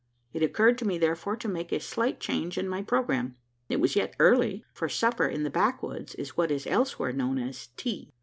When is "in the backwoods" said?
5.27-6.15